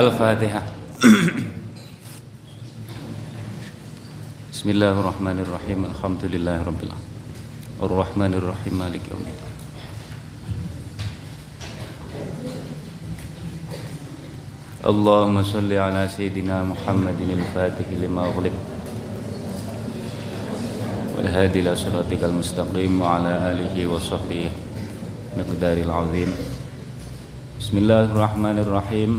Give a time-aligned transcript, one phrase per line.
[0.00, 0.62] Al-Fatihah
[4.80, 9.52] الله الرحمن الرحيم الحمد لله رب العالمين الرحمن الرحيم مالك يوم الدين
[14.88, 18.56] اللهم صل على سيدنا محمد الفاتح لما أغلق
[21.16, 24.48] والهادي إلى صراطك المستقيم وعلى آله وصحبه
[25.36, 26.30] مقدار العظيم
[27.60, 29.10] بسم الله الرحمن الرحيم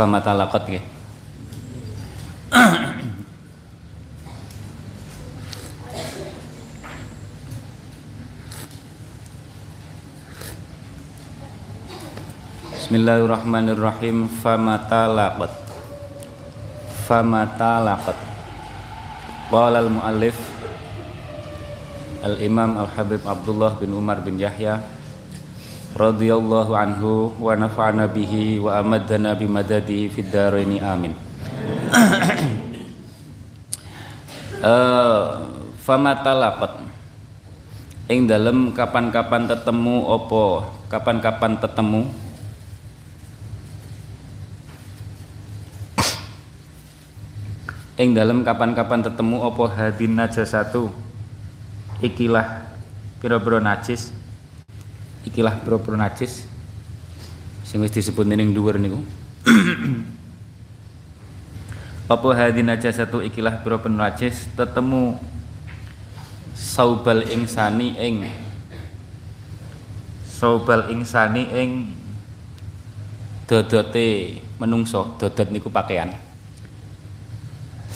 [0.00, 0.93] فما تلقت
[12.94, 14.30] Bismillahirrahmanirrahim.
[14.38, 15.50] Famatalaqat
[17.10, 18.14] famatalaqat
[19.50, 20.38] Qala al-muallif
[22.22, 24.78] Al-Imam Al-Habib Abdullah bin Umar bin Yahya
[25.98, 31.18] radhiyallahu anhu wa nafa'ana bihi wa amadana bimadadihi fid dharaini amin.
[34.62, 35.44] Uh,
[35.82, 36.78] famatalaqat
[38.06, 42.23] ing dalem kapan-kapan tetemu opo kapan-kapan tetemu
[47.94, 50.90] ing dalam kapan-kapan tetemu opo hadin satu?
[52.02, 52.66] Ikilah
[53.22, 54.10] pira-pira najis.
[55.22, 56.42] Ikilah pira-pira najis.
[57.62, 58.98] Sing wis disebut ning dhuwur niku.
[62.14, 64.50] Apa hadin satu ikilah pira-pira najis?
[64.58, 65.22] Tetemu
[66.58, 68.26] saubal insani ing
[70.26, 71.70] saubal insani ing
[73.46, 75.14] dodote menungso.
[75.14, 76.23] Dodot niku pakaian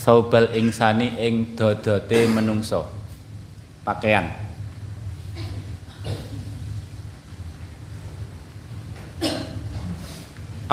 [0.09, 2.89] saubal insani ing dodote menungso.
[3.85, 4.25] Pakaian.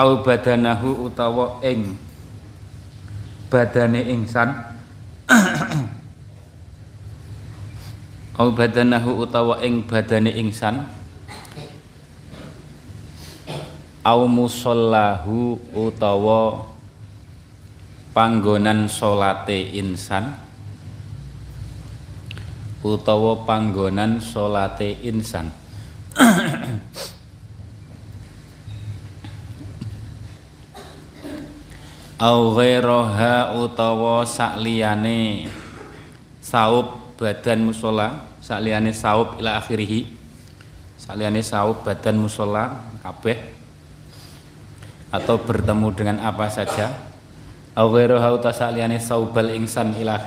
[0.00, 2.00] Au badanahu utawa ing
[3.52, 4.56] badane insan
[8.40, 10.88] au badanahu utawa ing badane insan
[14.00, 16.72] au musallahu utawa
[18.16, 20.32] panggonan salate insan?
[22.80, 25.52] Utawa panggonan salate insan?
[32.16, 35.52] Au ghairaha utawa sakliyane
[36.40, 38.24] saub badan musola.
[38.40, 40.08] Sakliyane saub ila akhirih
[40.96, 43.36] sakliyane saub badan musola kabeh.
[45.12, 47.15] Atau bertemu dengan apa saja
[47.76, 50.16] au ghairu hauta saliyane saubal insan ila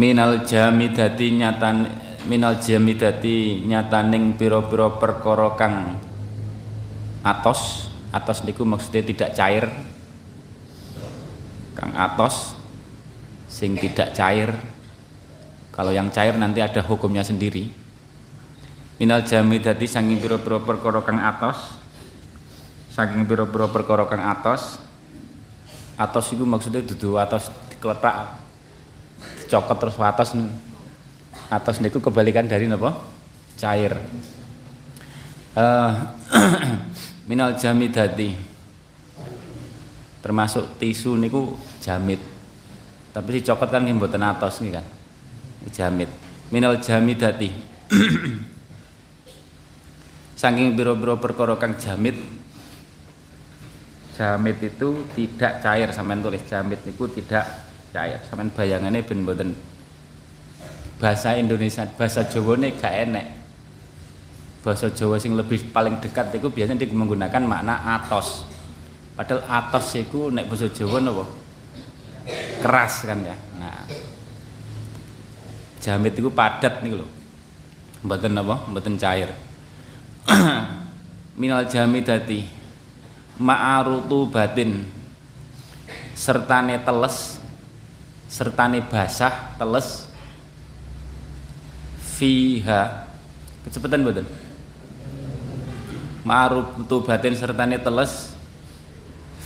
[0.00, 1.86] minal jamidati nyatan
[2.26, 5.98] minal jamidati nyataning pira-pira perkara kang
[7.22, 7.88] atos.
[8.10, 9.70] Atos niku maksudnya tidak cair.
[11.78, 12.58] Kang atos
[13.46, 14.50] sing tidak cair.
[15.70, 17.70] Kalau yang cair nanti ada hukumnya sendiri.
[18.98, 21.79] Minal jamidati sanging pira-pira perkara kang atos
[22.90, 24.82] saking pira-pira perkara kang atos
[25.94, 28.38] atos itu maksudnya dudu atos dikeletak
[29.44, 30.30] dicokot terus atos
[31.50, 32.94] atos niku kebalikan dari napa?
[33.58, 33.98] Cair.
[35.50, 35.92] Uh,
[37.28, 38.38] minal jamidati
[40.22, 42.22] termasuk tisu niku jamit.
[43.10, 44.86] Tapi si cokot kan mboten atos nih kan?
[45.74, 46.08] Jamit.
[46.54, 47.50] Minal jamidati
[50.40, 51.74] saking biro-biro perkara kang
[54.20, 55.88] jamit itu tidak cair.
[55.96, 58.20] Sampean tulis jamit itu tidak cair.
[58.28, 59.56] Sampean bayangannya ben mboten.
[61.00, 63.26] Bahasa Indonesia bahasa Jawa nih gak enek.
[64.60, 68.44] Bahasa Jawa sing lebih paling dekat itu biasanya menggunakan makna atos.
[69.16, 71.24] Padahal atos itu nek bahasa Jawa nopo?
[72.60, 73.32] Keras kan ya?
[73.56, 73.88] Nah
[75.80, 77.08] jamit itu padat nih loh
[78.04, 79.32] mboten apa mboten cair.
[81.40, 82.59] Minal jamidati
[83.40, 84.84] ma'arutu batin.
[86.12, 87.40] Sertane teles
[88.30, 90.06] sertane basah teles.
[92.20, 93.08] Fiha.
[93.64, 94.28] Kecepatan betul
[96.22, 98.30] ma'arutu batin sertane teles.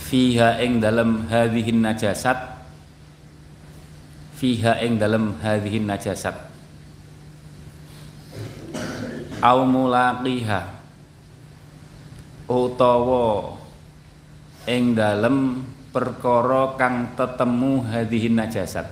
[0.05, 2.37] Fiha ing dalam hadhihin najasat.
[4.37, 6.35] Fiha ing dalam hadhihin najasat.
[9.41, 10.77] Au mulaqiha.
[12.45, 13.64] Utawa
[14.65, 18.85] ing dalem perkara kang tetemu hadhihin najasat.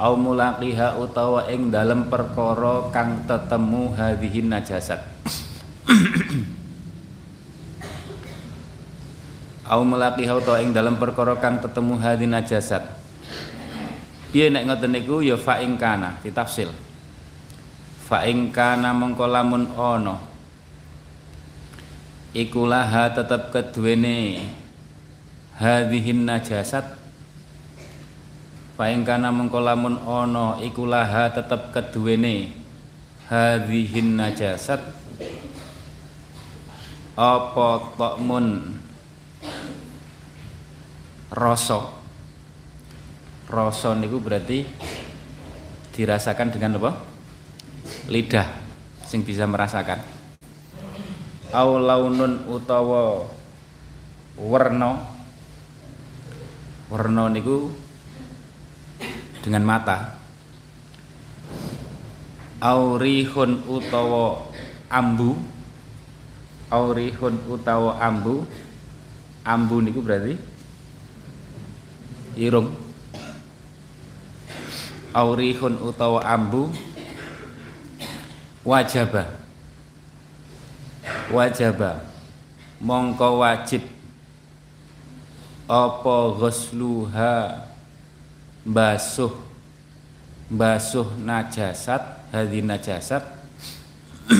[0.00, 5.04] Au mulaqiha utawa ing dalem perkara kang tetemu hadhihin najasat.
[9.72, 12.82] Au mulaqiha utawa ing dalem perkara kang tetemu hadhihin najasat.
[14.32, 15.20] Piye nek ngoten niku?
[15.20, 16.72] Ya fa ing kana ditafsil
[18.12, 20.20] fa ing kana mengko lamun ana
[22.32, 24.48] ikulaha tetap keduwene
[25.60, 27.00] hadhihin najasat.
[28.72, 32.56] Paingkana mengkolamun ono ikulaha tetap keduwene
[33.28, 34.80] hadhihin najasat.
[37.12, 37.68] Apa
[38.00, 38.80] tokmun
[41.28, 41.92] rasa?
[43.52, 44.64] Rasa niku berarti
[45.92, 46.96] dirasakan dengan apa?
[48.08, 48.48] Lidah
[49.04, 50.21] sing bisa merasakan
[51.52, 53.28] au launun utawa
[54.40, 55.12] werna.
[56.88, 57.72] Werna niku
[59.44, 60.16] dengan mata.
[62.60, 64.48] Aurihun utawa
[64.88, 65.36] ambu.
[66.72, 68.48] Aurihun utawa ambu.
[69.44, 70.36] Ambu niku berarti
[72.36, 72.72] irung.
[75.12, 76.72] Aurihun utawa ambu.
[78.62, 79.41] Wajabah
[81.30, 82.04] wajaba.
[82.82, 83.82] Mongko wajib.
[85.70, 87.66] Apa ghusluha?
[88.62, 89.34] Basuh
[90.50, 92.02] basuh najasat.
[92.30, 93.22] Hadhi najasat.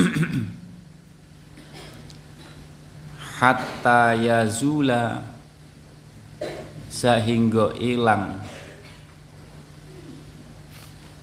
[3.39, 5.23] Hatta yazula.
[6.93, 8.39] Sehingga ilang.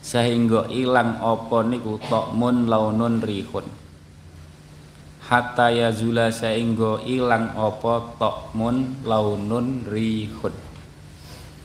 [0.01, 2.01] Sehingga ilang apa niku?
[2.09, 3.78] Tokmun launun rihun
[5.29, 10.55] hatta yazula saenggo ilang apa tokmun launun rihun.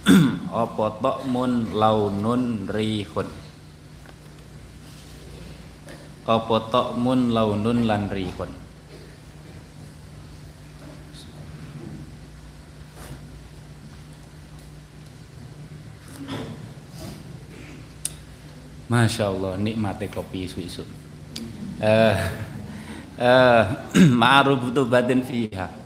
[0.53, 3.25] Apa tokmun launun rihun?
[6.29, 8.53] Apa tokmun launun lan rihun?
[18.93, 20.85] Masya Allah nikmati kopi isu-isu.
[21.81, 22.15] Uh,
[23.19, 23.63] uh,
[24.21, 25.85] ma'ruf batin fiha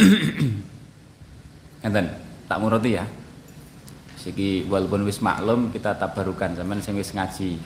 [1.84, 2.08] Enten,
[2.48, 3.04] tak murati ya.
[4.16, 7.60] Siki walaupun wis maklum kita tabarukan zaman sing wis ngaji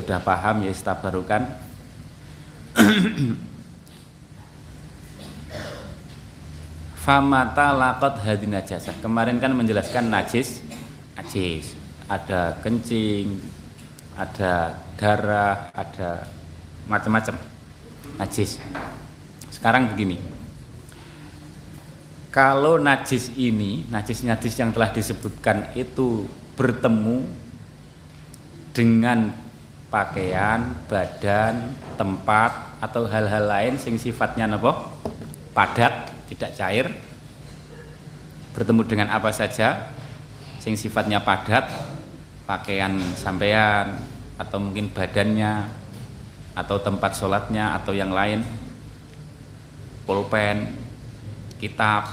[0.00, 1.44] sudah paham ya tabarukan.
[7.06, 8.90] famata lakot hadi najasa.
[8.98, 10.58] Kemarin kan menjelaskan najis
[11.14, 11.78] najis.
[12.10, 13.38] Ada kencing
[14.18, 16.26] ada darah ada
[16.90, 17.38] macam-macam.
[18.18, 18.58] Najis.
[19.54, 20.18] Sekarang begini.
[22.34, 26.26] Kalau najis ini najis-najis yang telah disebutkan itu
[26.58, 27.22] bertemu
[28.74, 29.32] dengan
[29.88, 34.92] pakaian, badan, tempat atau hal-hal lain sing sifatnya apa?
[35.56, 36.86] padat tidak cair
[38.56, 39.92] bertemu dengan apa saja
[40.60, 41.68] sing sifatnya padat
[42.48, 44.00] pakaian sampean
[44.40, 45.68] atau mungkin badannya
[46.56, 48.40] atau tempat sholatnya atau yang lain
[50.08, 50.72] pulpen
[51.58, 52.06] kitab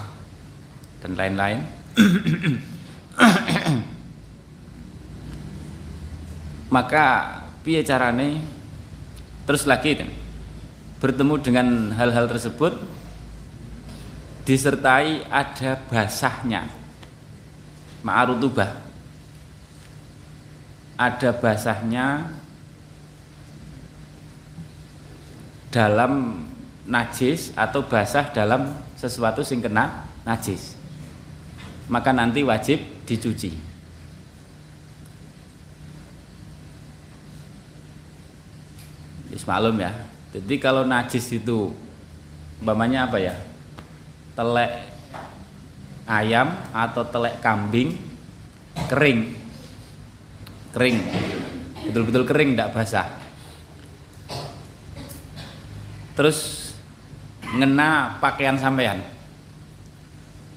[0.99, 1.61] dan lain-lain.
[6.73, 7.05] Maka
[7.61, 8.41] piye carane?
[9.43, 9.99] Terus lagi
[11.03, 12.79] bertemu dengan hal-hal tersebut
[14.43, 16.67] disertai ada basahnya.
[18.03, 18.83] Ma'arutubah
[20.99, 22.29] ada basahnya
[25.71, 26.43] dalam
[26.83, 30.75] najis atau basah dalam sesuatu sing kena najis.
[31.87, 33.55] Maka nanti wajib dicuci.
[39.33, 39.91] Ismalum ya.
[40.35, 41.73] Jadi kalau najis itu
[42.61, 43.35] umpamanya apa ya
[44.33, 44.73] telek
[46.09, 47.95] ayam atau telek kambing
[48.89, 49.37] kering
[50.73, 50.97] kering
[51.89, 53.07] betul-betul kering tidak basah
[56.17, 56.71] terus
[57.53, 58.99] ngena pakaian sampean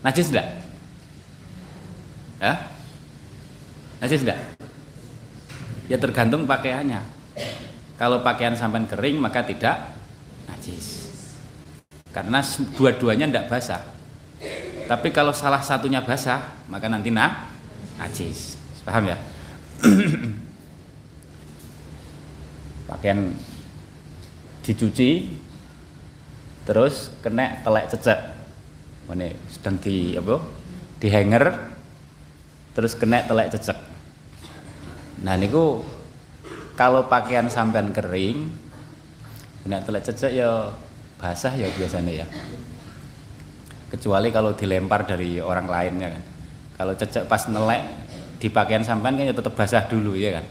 [0.01, 0.49] najis enggak
[2.41, 2.77] ya
[3.97, 4.41] Najis enggak?
[5.89, 7.01] Ya tergantung pakaiannya.
[7.97, 9.97] Kalau pakaian sampai kering maka tidak
[10.45, 10.96] najis.
[12.17, 12.41] Karena
[12.73, 13.83] dua-duanya tidak basah.
[14.89, 17.53] Tapi kalau salah satunya basah, maka nanti nah,
[18.01, 18.57] najis.
[18.89, 19.19] Paham ya?
[22.87, 23.35] pakaian
[24.63, 25.37] dicuci
[26.67, 28.19] terus kena telek cecek
[29.07, 30.43] mana sedang di apa
[30.99, 31.45] di hanger
[32.75, 33.79] terus kena telek cecek
[35.23, 35.83] nah niku
[36.75, 38.51] kalau pakaian sampean kering
[39.63, 40.75] kena telek cecek ya
[41.17, 42.27] basah ya biasanya ya
[43.93, 46.23] kecuali kalau dilempar dari orang lain ya kan
[46.77, 47.83] kalau cecek pas nelek
[48.37, 50.45] di pakaian sampean kan ya tetap basah dulu ya kan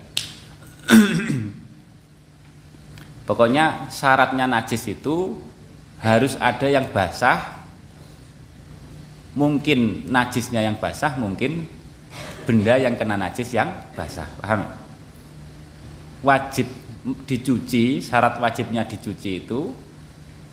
[3.26, 5.42] Pokoknya syaratnya najis itu
[5.98, 7.66] harus ada yang basah.
[9.34, 11.68] Mungkin najisnya yang basah, mungkin
[12.46, 13.68] benda yang kena najis yang
[13.98, 14.30] basah.
[14.40, 14.70] Paham?
[16.22, 16.70] Wajib
[17.26, 19.74] dicuci, syarat wajibnya dicuci itu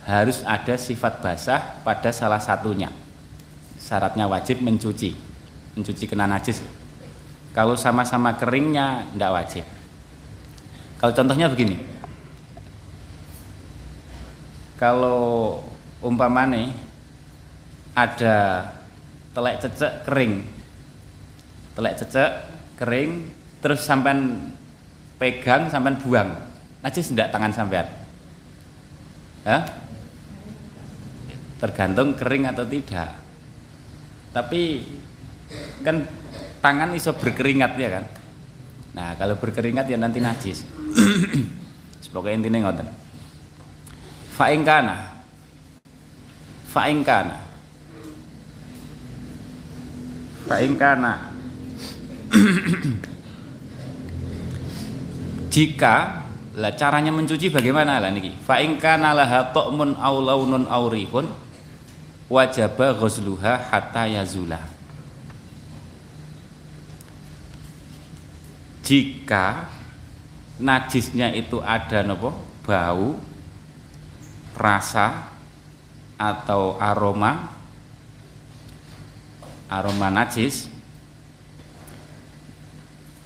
[0.03, 2.91] harus ada sifat basah pada salah satunya.
[3.79, 5.15] Syaratnya wajib mencuci,
[5.75, 6.63] mencuci kena najis.
[7.53, 9.65] Kalau sama-sama keringnya tidak wajib.
[10.97, 11.77] Kalau contohnya begini,
[14.79, 15.63] kalau
[16.03, 16.75] umpamane
[17.95, 18.67] ada
[19.31, 20.43] telek cecek kering
[21.73, 22.31] telek cecek
[22.77, 23.11] kering
[23.63, 24.17] terus sampai
[25.17, 26.29] pegang sampai buang
[26.83, 27.87] najis tidak tangan sampean
[29.45, 29.63] ya
[31.63, 33.15] tergantung kering atau tidak.
[34.35, 34.83] Tapi
[35.79, 36.03] kan
[36.59, 38.03] tangan iso berkeringat ya kan?
[38.91, 40.67] Nah kalau berkeringat ya nanti najis.
[42.03, 42.91] Sebagai intinya ngoten.
[44.35, 45.13] Fa'ingkana
[46.73, 47.37] Fa'ingkana
[50.49, 51.13] Fa'ingkana
[55.53, 55.95] Jika
[56.57, 58.33] lah caranya mencuci bagaimana lah niki?
[58.41, 61.42] Fa'ingkana laha ta'mun aw launun aw rihun
[62.33, 64.57] wajaba ghusluha hatta yazula.
[68.81, 69.69] Jika
[70.57, 72.33] najisnya itu ada nopo
[72.65, 73.21] bau
[74.57, 75.29] rasa
[76.17, 77.49] atau aroma
[79.71, 80.69] aroma najis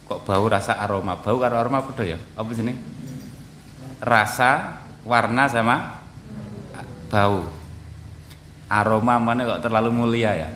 [0.08, 1.20] kok bau rasa aroma?
[1.20, 2.16] Bau karo aroma apa ya?
[2.38, 2.78] Apa sini?
[4.00, 6.00] Rasa warna sama
[7.10, 7.57] bau
[8.68, 10.50] aroma mana kok terlalu mulia ya?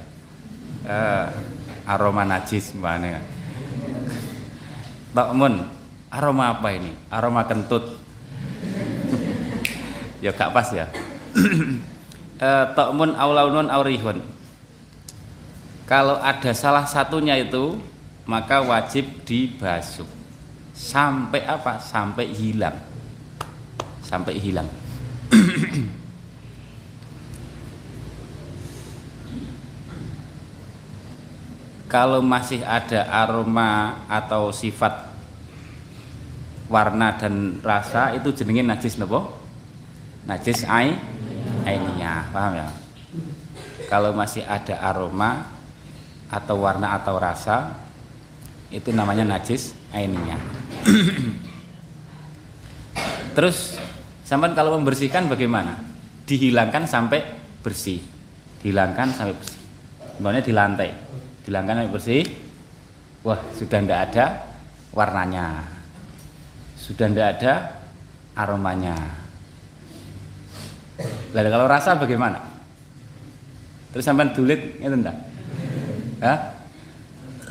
[0.83, 1.25] Eh,
[1.87, 3.23] aroma najis mana
[5.11, 5.67] Takmun
[6.11, 6.91] aroma apa ini?
[7.11, 7.83] Aroma kentut.
[10.21, 10.85] Ya gak pas ya?
[12.41, 14.17] Eh, Tokmun aulaunun aurihun.
[15.85, 17.77] Kalau ada salah satunya itu
[18.25, 20.09] maka wajib dibasuh.
[20.73, 21.77] Sampai apa?
[21.77, 22.81] Sampai hilang.
[24.01, 24.65] Sampai hilang
[31.91, 35.11] kalau masih ada aroma atau sifat
[36.71, 39.35] warna dan rasa itu jenenge najis nopo?
[40.23, 40.95] Najis ai?
[41.67, 42.67] Aininya paham ya?
[43.91, 45.51] Kalau masih ada aroma
[46.31, 47.75] atau warna atau rasa
[48.71, 50.39] itu namanya najis aininya
[53.35, 53.75] terus
[54.23, 55.75] sampai kalau membersihkan bagaimana?
[56.23, 57.19] Dihilangkan sampai
[57.59, 57.99] bersih.
[58.63, 59.59] Dihilangkan sampai bersih.
[60.15, 60.89] Sebenarnya di lantai
[61.51, 62.23] dihilangkan sampai bersih
[63.27, 64.25] wah sudah tidak ada
[64.95, 65.67] warnanya
[66.79, 67.53] sudah tidak ada
[68.39, 69.21] aromanya
[71.31, 72.39] lah kalau rasa bagaimana?
[73.91, 75.17] Terus sampai dulit enggak?
[76.23, 76.39] Hah?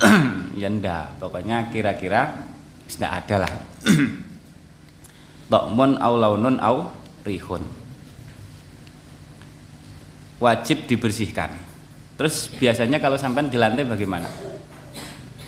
[0.60, 2.44] ya enggak, pokoknya kira-kira
[2.88, 3.52] tidak ada lah.
[5.50, 6.92] Tokmun au launun au
[7.24, 7.64] rihun.
[10.40, 11.52] Wajib dibersihkan.
[12.20, 14.28] Terus biasanya kalau sampai di lantai bagaimana?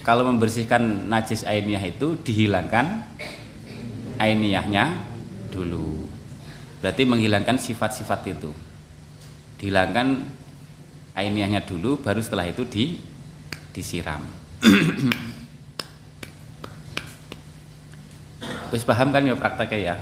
[0.00, 3.05] Kalau membersihkan najis ainiyah itu dihilangkan
[4.17, 4.97] ainiyahnya
[5.52, 6.09] dulu.
[6.81, 8.57] Berarti menghilangkan sifat-sifat itu.
[9.61, 10.25] Dihilangkan
[11.12, 12.97] ainiahnya dulu, baru setelah itu di
[13.76, 14.25] disiram.
[18.73, 19.97] Terus paham kan ya prakteknya ya.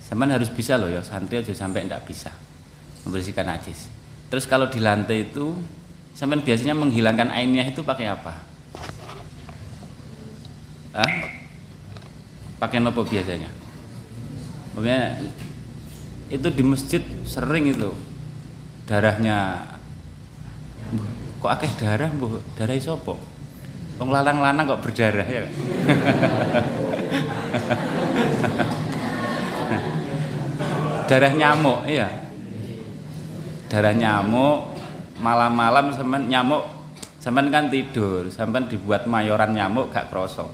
[0.00, 2.32] Saman harus bisa loh ya, santri aja sampai tidak bisa
[3.04, 3.97] membersihkan najis.
[4.28, 5.56] Terus kalau di lantai itu,
[6.12, 8.32] sampai biasanya menghilangkan ainiah itu pakai apa?
[10.92, 11.12] Hah?
[12.60, 13.48] Pakai nopo biasanya?
[14.76, 15.20] Pokoknya
[16.28, 17.90] itu di masjid sering itu
[18.84, 19.64] darahnya
[21.40, 23.16] kok akeh darah bu darah sopo
[23.98, 25.42] Wong lanang-lanang kok berdarah ya.
[31.10, 32.27] Darah nyamuk, iya.
[33.68, 34.80] Darah nyamuk,
[35.20, 36.64] malam-malam sampean nyamuk
[37.20, 40.48] sampean kan tidur, sampean dibuat mayoran nyamuk gak krosok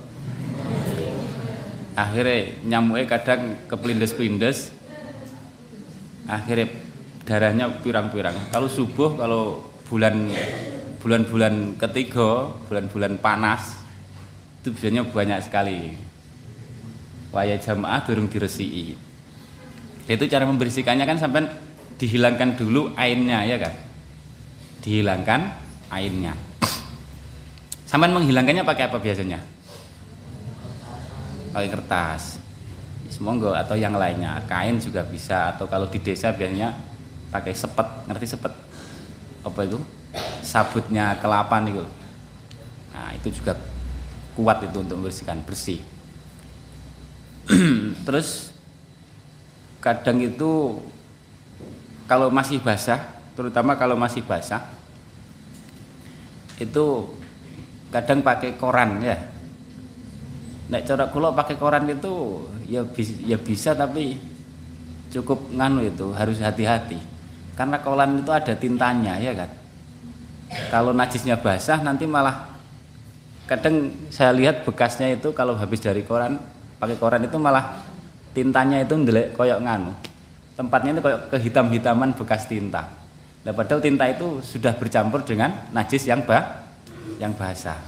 [1.94, 4.74] akhirnya nyamuknya kadang kepelindes-pelindes
[6.26, 6.66] akhirnya
[7.24, 8.34] darahnya pirang-pirang.
[8.50, 9.42] Kalau subuh kalau
[9.86, 10.28] bulan
[11.00, 13.78] bulan-bulan ketiga bulan-bulan panas
[14.60, 15.94] itu biasanya banyak sekali.
[17.30, 18.94] Waya jamaah durung diresi
[20.04, 21.48] itu cara membersihkannya kan sampai
[21.98, 23.74] dihilangkan dulu airnya ya kan?
[24.82, 25.40] Dihilangkan
[25.90, 26.34] airnya.
[27.86, 29.38] Sampai menghilangkannya pakai apa biasanya?
[31.54, 32.42] Pakai kertas.
[33.06, 34.42] Semoga atau yang lainnya.
[34.50, 35.54] Kain juga bisa.
[35.54, 36.74] Atau kalau di desa biasanya
[37.30, 37.86] pakai sepet.
[38.10, 38.52] Ngerti sepet?
[39.46, 39.78] Apa itu?
[40.42, 41.82] Sabutnya kelapa nih
[42.94, 43.58] nah itu juga
[44.38, 45.42] kuat itu untuk membersihkan.
[45.46, 45.82] Bersih.
[48.06, 48.54] Terus
[49.82, 50.78] kadang itu
[52.04, 53.00] kalau masih basah
[53.34, 54.62] terutama kalau masih basah
[56.60, 57.10] itu
[57.90, 59.34] kadang pakai koran ya
[60.64, 64.16] Nek cara kula pakai koran itu ya bisa, ya bisa tapi
[65.12, 66.96] cukup nganu itu harus hati-hati.
[67.52, 69.50] Karena koran itu ada tintanya ya kan.
[70.72, 72.48] Kalau najisnya basah nanti malah
[73.44, 76.40] kadang saya lihat bekasnya itu kalau habis dari koran
[76.80, 77.84] pakai koran itu malah
[78.32, 79.92] tintanya itu ndelek koyok nganu.
[80.54, 82.86] Tempatnya itu koyok kehitam-hitaman bekas tinta.
[83.44, 86.62] Nah, padahal tinta itu sudah bercampur dengan najis yang bah
[87.18, 87.78] yang basah.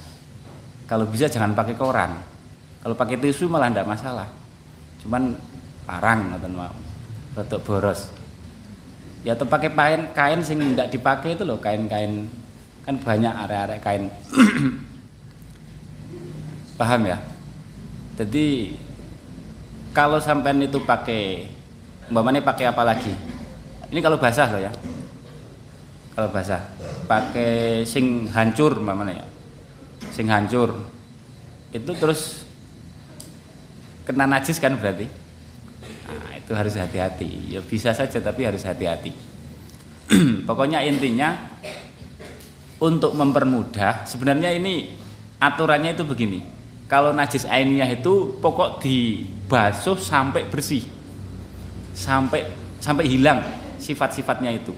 [0.86, 2.18] Kalau bisa jangan pakai koran.
[2.82, 4.28] Kalau pakai tisu malah tidak masalah.
[5.02, 5.34] Cuman
[5.86, 6.74] parang atau mau.
[7.34, 8.10] Rotok boros.
[9.26, 12.30] Ya atau pakai kain kain sing tidak dipakai itu loh kain-kain.
[12.86, 14.06] Kan banyak area-area kain.
[16.78, 17.18] Paham ya?
[18.14, 18.78] Jadi
[19.90, 21.55] kalau sampean itu pakai
[22.10, 23.12] umpamanya pakai apa lagi?
[23.90, 24.72] Ini kalau basah loh ya.
[26.14, 26.62] Kalau basah.
[27.06, 29.26] Pakai sing hancur umpamanya ya.
[30.10, 30.74] Sing hancur.
[31.70, 32.46] Itu terus
[34.06, 35.06] kena najis kan berarti?
[36.06, 37.52] Nah, itu harus hati-hati.
[37.52, 39.12] Ya bisa saja tapi harus hati-hati.
[40.48, 41.34] Pokoknya intinya
[42.78, 44.94] untuk mempermudah sebenarnya ini
[45.42, 46.40] aturannya itu begini.
[46.86, 50.86] Kalau najis ainiyah itu pokok dibasuh sampai bersih
[51.96, 52.44] sampai
[52.78, 53.40] sampai hilang
[53.80, 54.76] sifat-sifatnya itu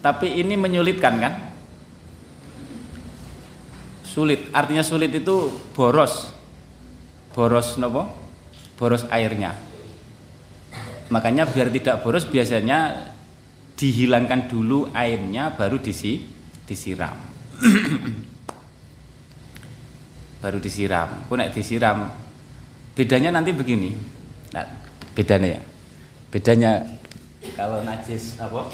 [0.00, 1.34] tapi ini menyulitkan kan
[4.08, 6.32] sulit artinya sulit itu boros
[7.36, 8.28] boros nopo
[8.78, 9.58] boros airnya.
[11.10, 13.10] Makanya biar tidak boros biasanya
[13.74, 16.22] dihilangkan dulu airnya baru disi,
[16.62, 17.18] disiram.
[20.42, 21.26] baru disiram.
[21.26, 22.06] Kok disiram
[22.94, 23.90] bedanya nanti begini.
[24.54, 24.64] Nah,
[25.18, 25.62] bedanya ya.
[26.28, 26.84] Bedanya
[27.56, 28.68] kalau najis apa?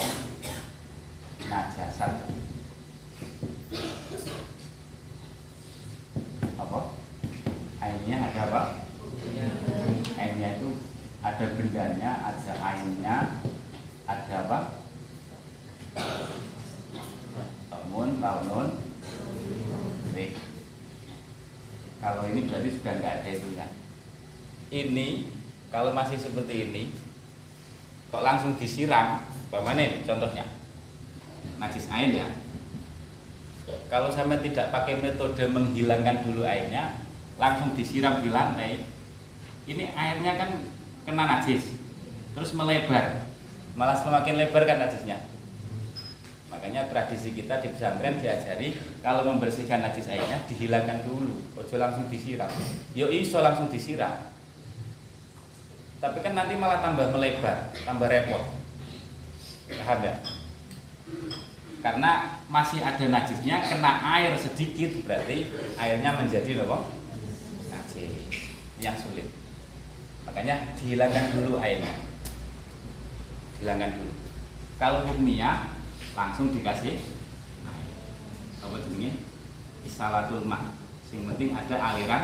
[1.47, 2.27] Najasat.
[6.59, 6.81] Apa?
[7.79, 8.63] Airnya ada apa?
[10.19, 10.83] N-nya itu
[11.23, 13.17] ada bendanya, ada ainnya,
[14.11, 14.59] ada apa?
[17.71, 18.69] Lamun, launun,
[22.03, 23.67] Kalau ini berarti sudah nggak ada itu ya.
[24.75, 25.09] Ini
[25.71, 27.04] kalau masih seperti ini,
[28.15, 30.47] kok langsung disiram, bagaimana ini contohnya?
[31.59, 32.29] Najis air ya.
[33.91, 36.95] Kalau sama tidak pakai metode menghilangkan dulu airnya,
[37.43, 38.87] langsung disiram di lantai,
[39.67, 40.63] ini airnya kan
[41.03, 41.75] kena najis
[42.39, 43.27] terus melebar.
[43.75, 45.19] Malah semakin lebar kan najisnya.
[46.55, 51.35] Makanya tradisi kita di pesantren diajari kalau membersihkan najis airnya dihilangkan dulu.
[51.59, 52.51] Ojo langsung disiram.
[52.95, 54.34] Yo iso langsung disiram
[56.05, 58.45] tapi kan nanti malah tambah melebar tambah repot.
[59.73, 60.15] Paham ya
[61.81, 65.49] karena masih ada najisnya kena air sedikit berarti
[65.81, 66.93] airnya menjadi apa?
[67.73, 68.53] Najis.
[68.81, 69.29] Yang sulit.
[70.29, 71.93] Makanya dihilangkan dulu airnya.
[73.57, 74.13] Dihilangkan dulu.
[74.81, 75.73] Kalau hukumnya
[76.13, 77.01] langsung dikasih
[78.61, 79.25] apa ini
[79.85, 80.73] isalatul ma.
[81.13, 82.23] Yang penting ada aliran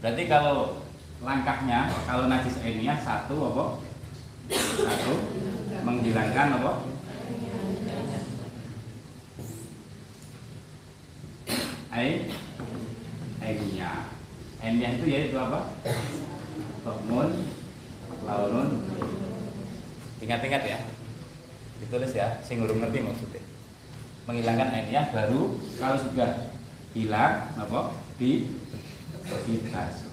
[0.00, 0.80] berarti kalau
[1.20, 3.64] langkahnya kalau najis airnya satu apa
[4.80, 5.14] satu
[5.84, 6.72] menghilangkan apa
[11.92, 12.32] air
[13.44, 14.10] airnya
[14.60, 15.72] N-nya itu yaitu apa?
[16.84, 17.48] Tokmun,
[18.28, 18.68] launun.
[20.20, 20.78] Ingat-ingat ya.
[21.80, 23.42] Ditulis ya, sing ngerti maksudnya.
[24.28, 26.54] menghilangkan airnya baru kalau sudah
[26.94, 28.46] hilang apa di
[29.42, 30.09] dibasuh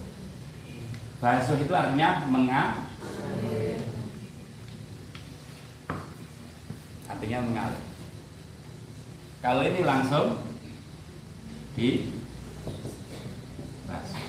[1.18, 3.82] basuh itu artinya mengalir
[7.10, 7.84] artinya mengalir
[9.42, 10.42] kalau ini langsung
[11.74, 12.14] di
[13.90, 14.26] basuh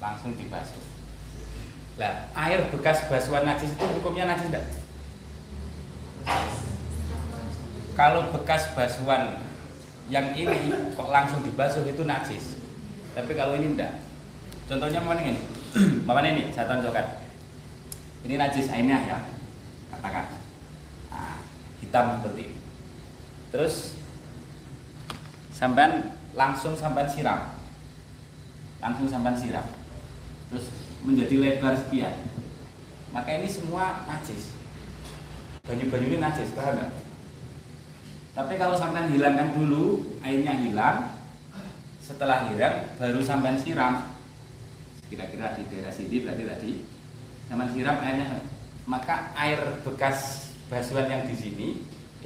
[0.00, 0.90] langsung dibasuh
[2.00, 4.64] Nah, air bekas basuhan najis itu hukumnya najis enggak?
[7.92, 9.44] Kalau bekas basuhan
[10.08, 12.59] yang ini kok langsung dibasuh itu najis.
[13.14, 14.02] Tapi kalau ini enggak.
[14.70, 15.42] Contohnya mana ini?
[16.06, 16.50] Mana ini?
[16.50, 17.06] Saya tunjukkan.
[18.26, 19.18] Ini najis airnya ya.
[19.94, 20.26] Katakan.
[21.10, 21.38] Nah,
[21.82, 22.56] hitam seperti ini.
[23.50, 23.98] Terus
[25.54, 27.54] sampai langsung sampai siram.
[28.82, 29.66] Langsung sampai siram.
[30.50, 30.66] Terus
[31.04, 32.12] menjadi lebar sekian
[33.10, 34.54] maka ini semua najis
[35.66, 36.92] banyu-banyu ini najis paham nggak
[38.30, 41.19] tapi kalau sampai hilangkan dulu airnya hilang
[42.10, 44.10] setelah hilang baru sampai siram.
[45.06, 46.72] Kira-kira di daerah sini berarti tadi
[47.46, 48.42] sampai siram airnya.
[48.90, 51.68] Maka air bekas basuhan yang di sini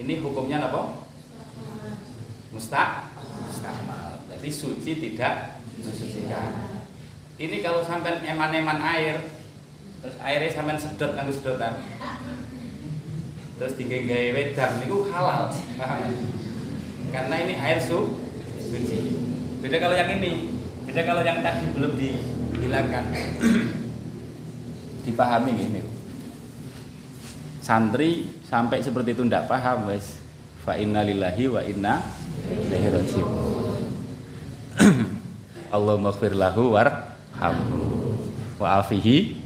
[0.00, 1.04] ini hukumnya apa?
[2.48, 3.12] Mustaq,
[3.44, 4.24] mustakmal.
[4.24, 6.74] Berarti suci tidak mensucikan
[7.34, 9.18] ini kalau sampai eman-eman air
[9.98, 11.82] terus airnya sampai sedot kanggo sedotan.
[13.58, 15.50] Terus tinggal gaya wedang itu halal.
[17.10, 18.22] Karena ini air su
[18.70, 18.98] suci
[19.64, 20.52] beda kalau yang ini.
[20.84, 23.04] Beda kalau yang tadi belum dihilangkan.
[25.08, 25.80] Dipahami ini
[27.64, 30.20] santri sampai seperti itu tidak paham wes.
[30.68, 32.04] Fa inna lillahi wa inna
[32.44, 33.32] ilaihi rajiun.
[35.74, 38.20] Allahumma maghfir lahu war hamhu
[38.60, 39.40] wa afihi.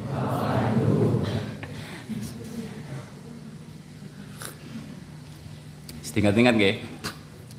[6.18, 6.76] Ingat-ingat nggih.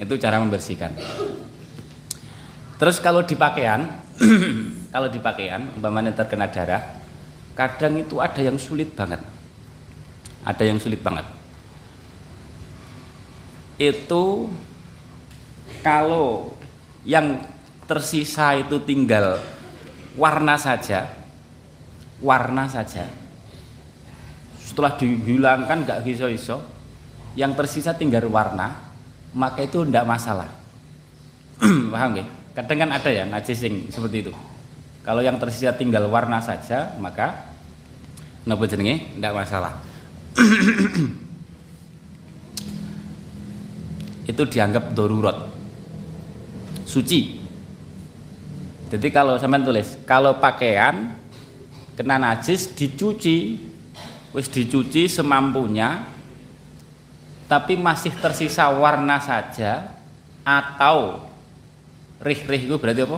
[0.03, 0.91] Itu cara membersihkan.
[2.79, 3.91] Terus kalau di pakaian,
[4.95, 6.95] kalau di pakaian umpamanya terkena darah,
[7.51, 9.19] kadang itu ada yang sulit banget.
[10.47, 11.27] Ada yang sulit banget.
[13.75, 14.47] Itu
[15.83, 16.55] kalau
[17.03, 17.43] yang
[17.83, 19.43] tersisa itu tinggal
[20.15, 21.09] warna saja
[22.19, 23.07] warna saja
[24.59, 26.61] setelah dihilangkan nggak iso-iso
[27.33, 28.91] yang tersisa tinggal warna
[29.33, 30.49] maka itu tidak masalah
[31.93, 34.35] paham ya kadang kan ada ya najis seperti itu.
[35.07, 37.47] Kalau yang tersisa tinggal warna saja maka
[38.43, 39.15] nopo jenenge?
[39.15, 39.79] Tidak masalah.
[44.29, 45.47] Itu dianggap darurat.
[46.83, 47.39] Suci.
[48.89, 51.15] Jadi kalau sampean tulis, kalau pakaian
[51.95, 53.55] kena najis dicuci,
[54.33, 56.03] wis dicuci semampunya,
[57.45, 59.93] tapi masih tersisa warna saja
[60.41, 61.28] atau
[62.23, 63.17] rih-rih itu berarti apa?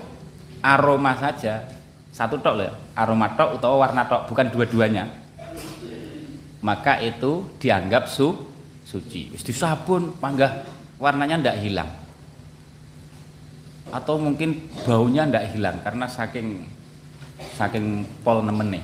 [0.61, 1.65] Aroma saja.
[2.11, 5.07] Satu tok loh, ya, aroma tok atau warna tok, bukan dua-duanya.
[6.59, 8.35] Maka itu dianggap su
[8.83, 9.31] suci.
[9.31, 10.67] Wis disabun, panggah
[11.01, 11.89] warnanya ndak hilang
[13.91, 16.63] atau mungkin baunya tidak hilang karena saking
[17.59, 18.79] saking pol nemene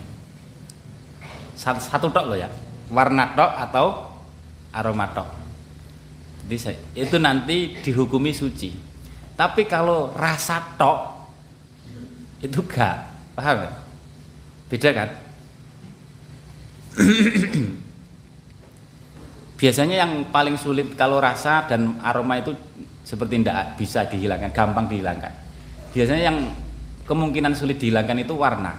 [1.55, 2.51] satu, satu tok loh ya
[2.91, 3.87] warna tok atau
[4.75, 5.29] aroma tok
[6.49, 8.86] jadi itu nanti dihukumi suci
[9.37, 11.29] tapi kalau rasa tok
[12.41, 12.97] itu gak
[13.37, 13.75] paham gak?
[14.67, 15.09] beda kan
[19.61, 22.53] biasanya yang paling sulit kalau rasa dan aroma itu
[23.07, 25.31] seperti tidak bisa dihilangkan, gampang dihilangkan.
[25.95, 26.51] Biasanya yang
[27.07, 28.75] kemungkinan sulit dihilangkan itu warna.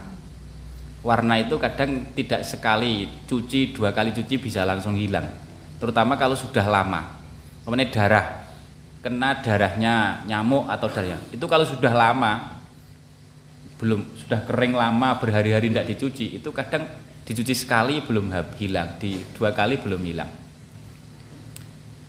[1.01, 5.25] Warna itu kadang tidak sekali cuci, dua kali cuci bisa langsung hilang.
[5.81, 7.17] Terutama kalau sudah lama.
[7.65, 8.38] Kemudian darah,
[8.99, 11.19] kena darahnya nyamuk atau darahnya.
[11.31, 12.59] Itu kalau sudah lama,
[13.79, 16.87] belum sudah kering lama berhari-hari tidak dicuci, itu kadang
[17.23, 20.31] dicuci sekali belum hilang, di dua kali belum hilang.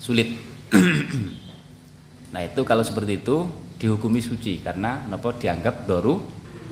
[0.02, 0.30] Sulit.
[2.30, 3.50] Nah itu kalau seperti itu
[3.82, 6.22] dihukumi suci karena nopo dianggap doru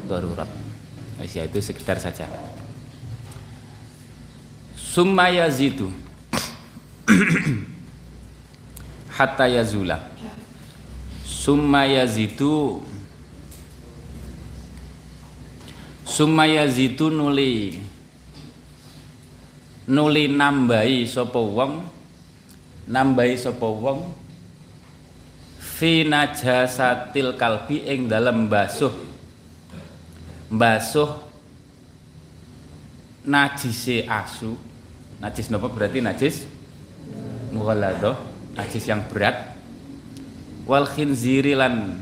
[0.05, 0.45] darurat.
[1.17, 2.29] Nah, ya itu sekedar saja.
[4.77, 5.89] Summa yazidu
[9.17, 9.97] hatta yazula.
[11.25, 12.85] Summa yazidu
[16.05, 17.81] Summa yazidu nuli.
[19.87, 21.83] Nuli nambahi sapa wong
[22.87, 24.13] nambahi sapa wong.
[25.57, 28.93] Fi najasatil kalbi ing dalam basuh
[30.49, 31.21] basuh
[33.27, 34.57] najise asu.
[35.21, 36.45] Najis nopo berarti najis?
[37.53, 38.26] Mughalladah
[38.57, 39.53] najis yang berat.
[40.65, 42.01] Wal khinziri lan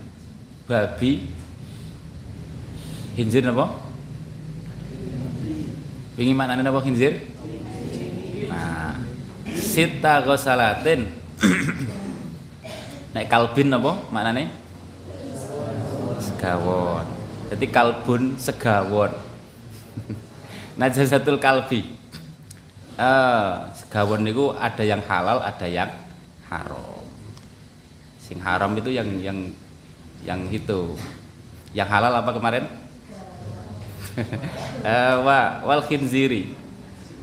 [0.65, 1.27] babi.
[3.13, 3.75] Khinzir napa?
[6.15, 7.19] Wingi maknane napa khinzir?
[8.47, 8.97] Nah
[9.51, 11.11] sita ghusalatin
[13.13, 14.49] nek kalbin napa maknane?
[16.23, 17.05] Segawon.
[17.53, 19.11] Jadi kalbun segawon.
[20.79, 21.93] Najasatul kalbi.
[22.95, 25.91] Uh, segawon itu ada yang halal ada yang
[26.49, 27.03] haram.
[28.21, 29.39] Sing haram itu yang yang
[30.25, 30.97] yang itu.
[31.75, 32.65] Yang halal apa kemarin?
[34.81, 36.55] Uh, wa wal khinziri.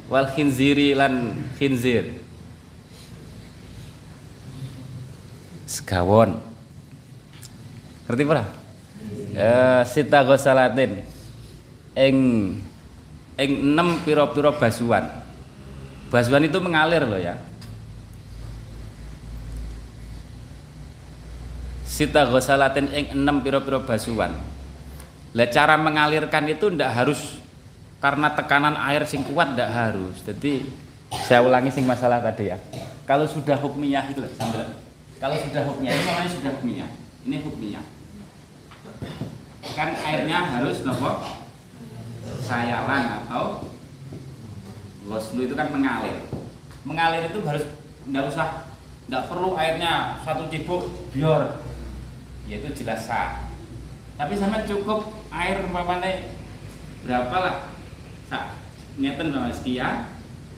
[0.06, 2.22] Wal khinziri lan khinzir.
[5.66, 6.36] Segawon.
[8.06, 8.48] Ngerti pernah?
[9.32, 11.00] Uh, sita gosalatin
[11.96, 12.16] ing
[13.40, 15.08] ing enam piro-piro basuhan.
[16.12, 17.40] Basuhan itu mengalir loh ya
[22.02, 24.34] sita ghusalatin ing enam piro-piro basuhan.
[25.38, 27.38] Lah cara mengalirkan itu ndak harus.
[28.02, 30.18] Karena tekanan air sing kuat ndak harus.
[30.26, 30.66] Jadi
[31.22, 32.58] saya ulangi sing masalah tadi ya.
[33.06, 34.66] Kalau sudah hukmiyah itu sambil
[35.22, 36.90] kalau sudah hukmiyah ini namanya sudah hukmiyah.
[37.22, 37.84] Ini hukmiyah.
[39.78, 41.38] Kan airnya harus nopo?
[42.42, 43.70] Sayalan atau
[45.06, 46.26] goslu itu kan mengalir.
[46.82, 47.62] Mengalir itu harus
[48.10, 48.66] nggak usah
[49.06, 51.61] nggak perlu airnya satu cibuk biar
[52.52, 53.52] yaitu jelas sah
[54.22, 56.30] tapi sama cukup air umpamanya
[57.02, 57.56] berapa lah?
[58.30, 58.54] Sak
[59.00, 60.06] ngeten sama sekian.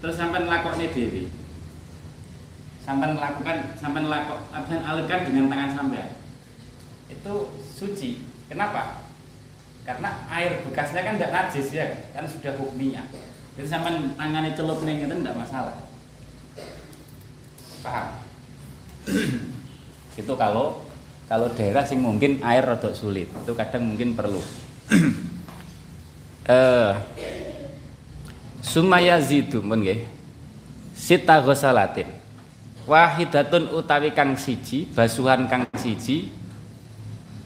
[0.02, 1.24] Terus sampai nih dewi
[2.84, 6.12] sampai melakukan sampai melakukan sampai alirkan dengan tangan sampai
[7.08, 7.34] itu
[7.72, 8.20] suci.
[8.52, 9.00] Kenapa?
[9.88, 13.00] Karena air bekasnya kan tidak najis ya kan sudah hukumnya
[13.56, 15.76] jadi sampai tangannya celup nih itu tidak masalah.
[17.80, 18.06] Paham?
[20.20, 20.83] Itu kalau
[21.26, 24.42] kalau daerah sing mungkin air rada sulit itu kadang mungkin perlu.
[26.44, 26.92] Eh
[28.60, 30.04] sumaya zidu mun nggih.
[30.92, 32.24] Sita ghusalatin
[32.84, 36.28] wahidatun utawi kang siji basuhan kang siji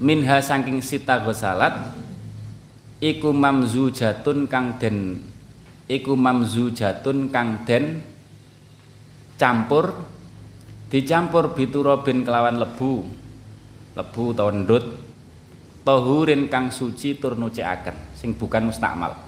[0.02, 1.94] minha saking sita ghusalat
[2.98, 5.22] iku mamzujatun kang den
[5.86, 8.02] iku mamzujatun kang den
[9.38, 9.94] campur
[10.90, 13.06] dicampur biturobin kelawan lebu
[13.98, 14.94] lebu utawa ndut
[15.82, 19.18] tahurin kang suci tur nucekaken sing bukan mustakmal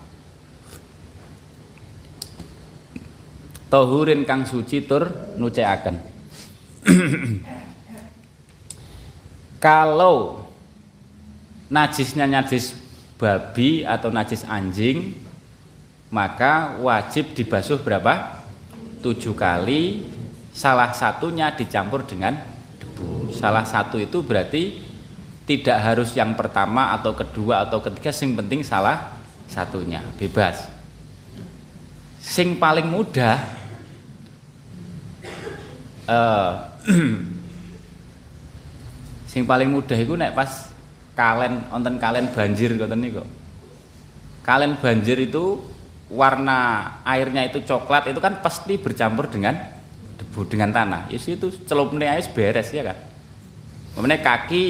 [3.67, 5.99] tahurin kang suci tur nucekaken
[9.65, 10.47] kalau
[11.67, 12.79] najisnya najis
[13.19, 15.19] babi atau najis anjing
[16.11, 18.43] maka wajib dibasuh berapa?
[19.01, 20.05] tujuh kali
[20.53, 22.50] salah satunya dicampur dengan
[23.33, 24.91] salah satu itu berarti
[25.51, 29.19] tidak harus yang pertama atau kedua atau ketiga sing penting salah
[29.51, 30.63] satunya bebas.
[32.23, 33.43] Sing paling mudah
[36.07, 36.71] uh,
[39.35, 40.71] sing paling mudah itu naik pas
[41.19, 43.27] kalen onten kalen banjir ngoten niku.
[44.47, 45.59] Kalen banjir itu
[46.07, 49.59] warna airnya itu coklat itu kan pasti bercampur dengan
[50.15, 51.11] debu dengan tanah.
[51.11, 53.10] Isi itu celupne air beres ya kan
[53.95, 54.65] Kemudian kaki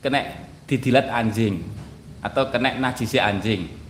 [0.00, 0.20] kena
[0.66, 1.60] didilat anjing
[2.24, 3.82] atau kena najisi anjing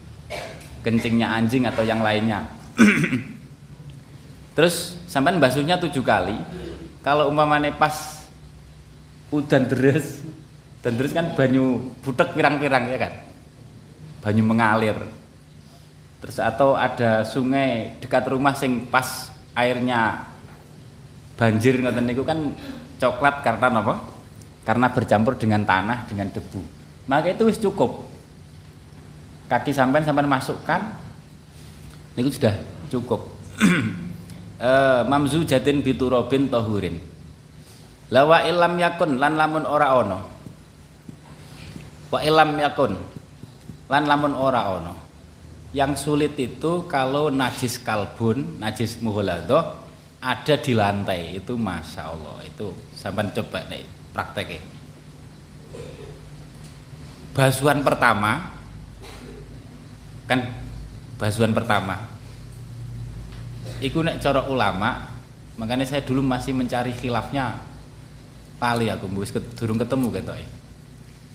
[0.82, 2.44] kencingnya anjing atau yang lainnya.
[4.58, 6.36] Terus sampai basuhnya tujuh kali.
[7.00, 8.20] Kalau umpamanya pas
[9.32, 10.22] udan deres
[10.84, 13.12] dan terus kan banyu butek pirang-pirang ya kan?
[14.22, 14.98] Banyu mengalir.
[16.22, 20.30] Terus atau ada sungai dekat rumah sing pas airnya
[21.34, 22.54] banjir ngoten niku kan
[23.02, 23.94] coklat karena apa?
[24.62, 26.62] Karena bercampur dengan tanah dengan debu.
[27.10, 28.06] Maka itu wis cukup.
[29.50, 30.80] Kaki sampean sampean masukkan
[32.14, 32.54] niku sudah
[32.88, 33.26] cukup.
[34.62, 34.70] e,
[35.10, 37.02] mamzu jatin biturobin tohurin.
[38.14, 40.18] Lawa ilam yakun lan lamun ora ono.
[42.14, 42.94] Wa ilam yakun
[43.90, 44.94] lan lamun ora ono.
[45.74, 49.82] Yang sulit itu kalau najis kalbun, najis muholadoh
[50.22, 54.62] ada di lantai itu masya Allah itu sampai coba nih prakteknya.
[57.32, 58.52] Basuhan pertama
[60.28, 60.52] kan
[61.16, 62.08] basuhan pertama.
[63.82, 65.10] Itu nek cara ulama
[65.56, 67.60] makanya saya dulu masih mencari khilafnya
[68.56, 70.48] pali aku mbus durung ketemu gitu ya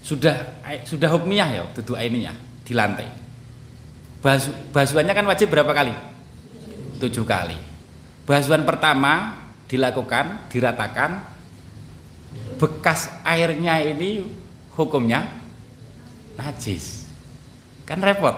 [0.02, 0.36] sudah
[0.88, 2.34] sudah hukmiyah ya tutu ininya
[2.66, 3.28] di lantai
[4.74, 5.94] basuhannya kan wajib berapa kali?
[6.98, 7.58] Tujuh kali.
[8.26, 9.38] Basuhan pertama
[9.70, 11.24] dilakukan, diratakan,
[12.58, 14.26] bekas airnya ini
[14.74, 15.30] hukumnya
[16.38, 17.06] najis.
[17.88, 18.36] Kan repot.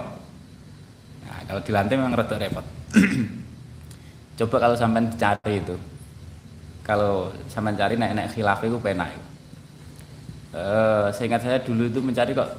[1.25, 2.65] Nah, kalau di lantai memang rada repot.
[4.39, 5.75] Coba kalau sampai cari itu.
[6.85, 9.11] Kalau sampai cari naik-naik khilaf itu penak.
[10.49, 12.49] Eh, seingat saya dulu itu mencari kok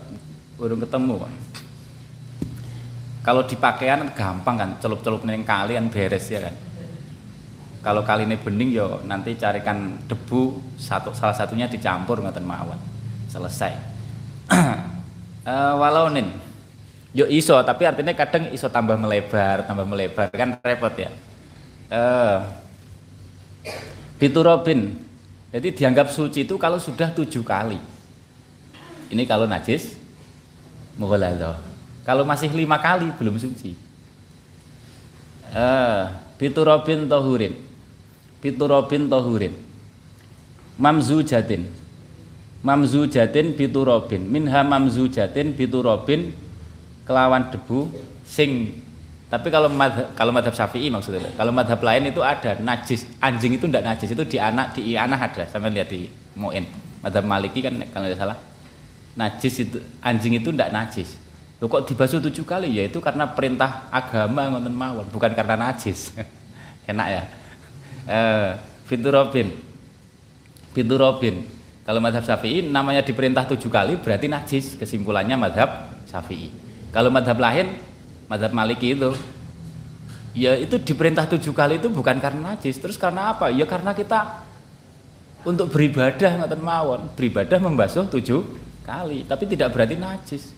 [0.61, 1.33] belum ketemu kan.
[3.20, 6.55] Kalau di pakaian gampang kan, celup-celup neng kali kan beres ya kan.
[7.81, 12.77] Kalau kali ini bening yo nanti carikan debu satu salah satunya dicampur ngoten mawon.
[13.33, 13.73] Selesai.
[15.47, 16.29] e, walau nin
[17.16, 21.11] yo iso tapi artinya kadang iso tambah melebar, tambah melebar kan repot ya.
[21.88, 22.38] Eh
[24.21, 25.01] Biturobin.
[25.51, 27.81] Jadi dianggap suci itu kalau sudah tujuh kali.
[29.11, 29.97] Ini kalau najis,
[30.95, 31.59] mughaladzah.
[32.07, 33.75] Kalau masih lima kali belum suci.
[35.51, 36.01] Eh,
[36.38, 37.69] biturobin tohurin
[38.40, 39.55] biturobin tohurin.
[40.81, 41.68] Mamzujatin.
[42.61, 46.33] Mamzujatin biturobin minha mamzujatin biturobin
[47.09, 47.88] kelawan debu
[48.24, 48.81] sing.
[49.31, 53.07] Tapi kalau madhab, kalau madhab syafi'i maksudnya kalau madhab lain itu ada najis.
[53.22, 55.44] Anjing itu tidak najis itu di anak di anak ada.
[55.46, 56.66] Sampai lihat di muin.
[57.00, 58.38] Madhab maliki kan kalau tidak salah.
[59.16, 61.16] Najis itu anjing itu tidak najis.
[61.61, 62.72] Loh kok dibasuh tujuh kali?
[62.72, 65.07] Ya itu karena perintah agama ngoten mawon.
[65.09, 66.12] Bukan karena najis.
[66.90, 67.22] Enak ya
[68.11, 68.59] eh,
[68.90, 69.55] Fiturobin
[70.75, 74.79] Fiturobin kalau madhab syafi'i namanya diperintah tujuh kali berarti najis.
[74.79, 76.55] Kesimpulannya madhab syafi'i.
[76.94, 77.83] Kalau madhab lain
[78.31, 79.11] madhab maliki itu.
[80.31, 82.79] Ya itu diperintah tujuh kali itu bukan karena najis.
[82.79, 83.51] Terus karena apa?
[83.51, 84.46] Ya karena kita
[85.42, 87.11] untuk beribadah ngoten mawon.
[87.18, 88.46] Beribadah membasuh tujuh
[88.87, 90.55] kali tapi tidak berarti najis.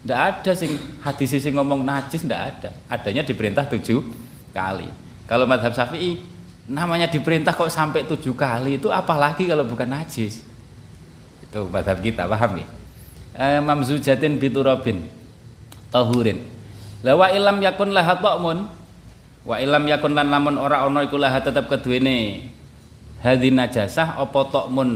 [0.00, 2.70] Tidak ada sing hadis sing ngomong najis tidak ada.
[2.88, 4.00] Adanya diperintah tujuh
[4.56, 4.88] kali.
[5.28, 6.24] Kalau madhab syafi'i
[6.70, 10.46] namanya diperintah kok sampai tujuh kali itu apalagi kalau bukan najis?
[11.42, 12.68] Itu madhab kita paham ya
[13.40, 15.06] eh, mamzujatin biturabin
[15.88, 16.44] tahurin.
[17.00, 18.68] Lawa ilam yakun lahat ta'mun
[19.40, 22.50] wa ilam yakun lan lamun ora ono iku lahat tetep keduwene.
[23.20, 24.90] Hadin najasah apa ta'mun?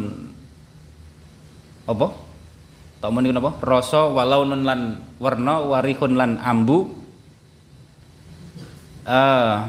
[1.89, 2.09] Apa?
[3.01, 4.81] Ta'mun iku apa rasa walau nun lan
[5.17, 6.93] warna warihun lan ambu.
[9.05, 9.69] Uh,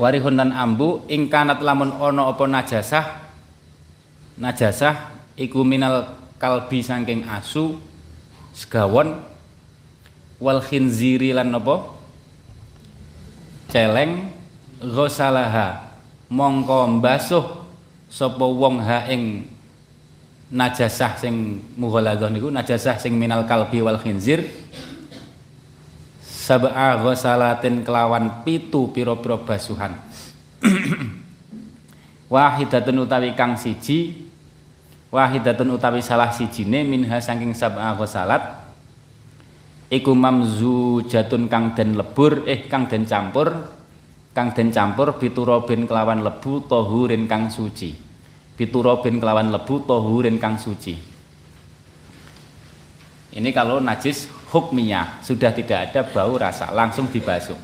[0.00, 3.24] warihun dan ambu ingkanat lamun ono opo najasah?
[4.38, 4.94] Najasah
[5.36, 7.78] iku minal kalbi saking asu
[8.52, 9.22] segawon
[10.42, 11.94] wal khinziri lan nopo
[13.70, 14.28] celeng
[14.82, 15.94] ghosalaha
[16.28, 17.44] mongko mbasuh
[18.10, 19.46] sapa wong ha ing
[20.52, 24.44] najasah sing mughaladhah niku najasah sing minal kalbi wal khinzir
[26.42, 29.94] sab'a ghusalatin kelawan pitu pira-pira basuhan.
[32.34, 34.26] Wahidatun utawi kang siji.
[35.14, 38.58] Wahidatun utawi salah sijine minha saking sab'a ghusalat
[39.92, 43.78] iku mamzujatun kang den lebur eh kang den campur.
[44.32, 47.92] Kang den campur biturobin kelawan lebu tohurin kang suci.
[48.56, 50.96] Biturobin kelawan lebu tohurin kang suci.
[53.32, 57.56] Ini kalau najis hukminya sudah tidak ada bau rasa langsung dibasuh.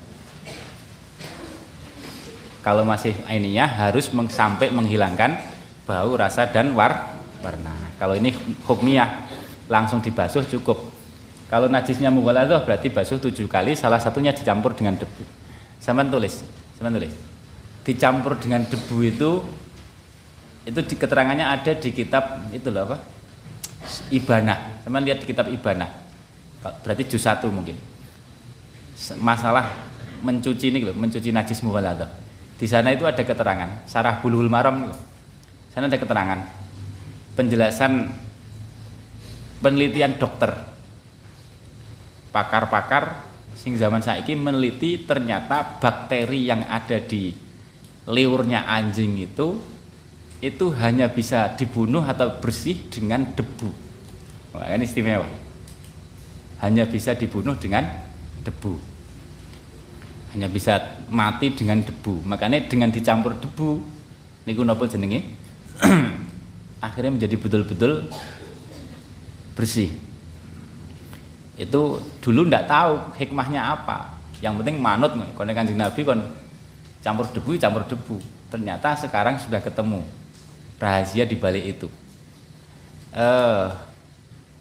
[2.64, 5.36] Kalau masih ininya harus meng, sampai menghilangkan
[5.84, 7.12] bau rasa dan war
[7.44, 7.76] warna.
[8.00, 8.32] Kalau ini
[8.64, 9.28] hukmiyah
[9.68, 10.80] langsung dibasuh cukup.
[11.48, 15.24] Kalau najisnya mughaladah berarti basuh tujuh kali salah satunya dicampur dengan debu.
[15.80, 16.40] Sama tulis
[16.76, 17.12] sama tulis.
[17.84, 19.30] Dicampur dengan debu itu
[20.68, 22.96] itu di keterangannya ada di kitab itu loh apa?
[24.12, 26.07] Ibana teman lihat di kitab ibana
[26.62, 27.78] berarti juz satu mungkin?
[29.22, 29.70] Masalah
[30.22, 33.86] mencuci ini loh mencuci najis muwaladah di sana itu ada keterangan.
[33.86, 34.90] Sarah buluhul maram
[35.70, 36.42] sana ada keterangan.
[37.38, 38.10] Penjelasan
[39.62, 40.58] penelitian dokter.
[42.34, 47.30] Pakar-pakar sing zaman saiki meneliti ternyata bakteri yang ada di
[48.10, 49.58] liurnya anjing itu
[50.38, 53.70] itu hanya bisa dibunuh atau bersih dengan debu.
[54.54, 55.26] Wah, ini istimewa
[56.58, 57.86] hanya bisa dibunuh dengan
[58.42, 58.74] debu.
[60.34, 62.26] Hanya bisa mati dengan debu.
[62.26, 63.78] Makanya dengan dicampur debu
[64.44, 65.22] niku napa jenenge?
[66.84, 68.10] Akhirnya menjadi betul-betul
[69.54, 69.94] bersih.
[71.58, 74.14] Itu dulu ndak tahu hikmahnya apa.
[74.38, 76.22] Yang penting manut kon kanjeng Nabi kon
[77.02, 78.16] campur debu campur debu.
[78.50, 80.02] Ternyata sekarang sudah ketemu.
[80.78, 81.88] Rahasia di balik itu.
[83.14, 83.87] Eh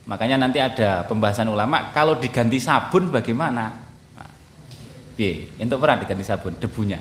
[0.08, 3.76] Makanya nanti ada pembahasan ulama kalau diganti sabun bagaimana?
[4.16, 4.32] Nah,
[5.60, 6.96] untuk pernah diganti sabun debunya.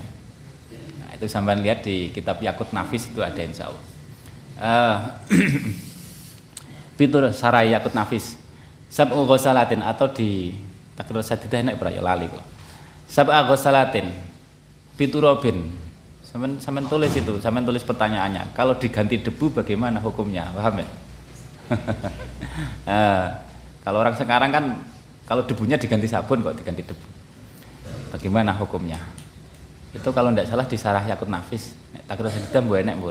[0.98, 3.84] Nah, itu sampai lihat di kitab Yakut Nafis itu ada insya Allah.
[4.59, 4.98] Uh,
[6.98, 8.34] Fitur sarai Yakut Nafis.
[8.90, 10.59] Sab'u ghusalatin atau di
[10.98, 12.42] takdir sadidah enak beraya lali kok.
[13.07, 14.11] Sab'a ghusalatin.
[14.98, 15.70] Fiturobin.
[16.26, 18.50] Sampai, sampai tulis itu, sampai tulis pertanyaannya.
[18.50, 20.50] Kalau diganti debu bagaimana hukumnya?
[20.50, 20.88] Paham ya?
[21.73, 23.27] Uh,
[23.85, 24.64] kalau orang sekarang kan
[25.27, 27.07] kalau debunya diganti sabun kok diganti debu.
[28.14, 29.03] Bagaimana hukumnya?
[29.91, 31.75] Itu kalau tidak salah di sarah Yakut Nafis.
[32.07, 33.11] Takdir sadidah bu enak bu.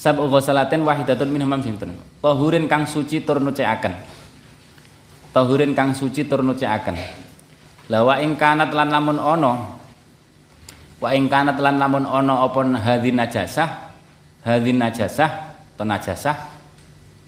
[0.00, 1.92] Sab'u ghusalatin wahidatun minhum sinten.
[2.24, 3.92] Tahurin kang suci tur nuceaken.
[5.36, 6.96] Tahurin kang suci tur nuceaken.
[7.92, 9.76] La wa ing kanat lan lamun ana
[11.02, 13.89] wa ing kanat lan lamun ana apa hadin najasah
[14.44, 16.36] hadin najasah to najasah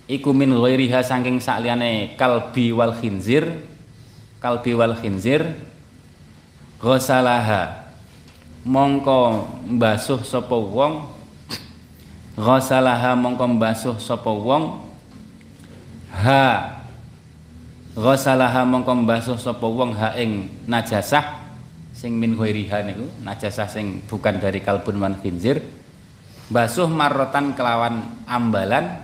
[0.08, 3.62] iku min ghairiha saking sakliyane kalbi wal khinzir
[4.40, 5.56] kalbi wal khinzir
[6.82, 7.82] ghusalaha
[8.62, 11.10] mongko mbasuh sapa wong
[12.38, 14.80] ghasalaha mongko mbasuh sapa wong
[16.14, 16.78] ha
[17.92, 21.42] ghasalaha mongko mbasuh sapa wong ha ing najasah
[21.92, 25.60] sing min ghairiha niku najasah sing bukan dari kalbun man khinzir
[26.52, 29.00] basuh marrotan kelawan ambalan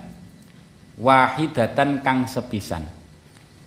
[1.01, 2.85] wahidatan kang sepisan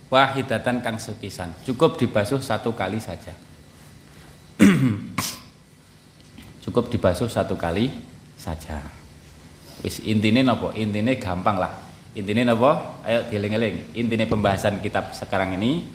[0.06, 3.34] wahidatan kang sepisan cukup dibasuh satu kali saja
[6.62, 7.90] cukup dibasuh satu kali
[8.38, 9.02] saja
[9.82, 10.70] Wis intine napa?
[10.78, 11.74] Intine gampang lah.
[12.14, 13.02] Intine napa?
[13.02, 13.98] Ayo dieling-eling.
[13.98, 15.90] Intine pembahasan kitab sekarang ini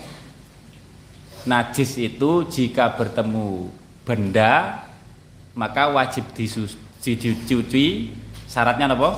[1.48, 3.72] najis itu jika bertemu
[4.04, 4.84] benda
[5.56, 6.28] maka wajib
[7.16, 8.12] dicuci
[8.50, 9.10] syaratnya apa?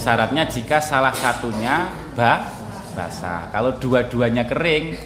[0.00, 2.48] Syaratnya jika salah satunya bah,
[2.96, 3.52] basah.
[3.52, 4.96] Kalau dua-duanya kering